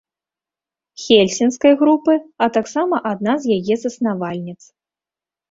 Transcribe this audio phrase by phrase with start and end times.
[1.03, 2.15] Хельсінскай групы,
[2.47, 4.61] а таксама адна з яе заснавальніц.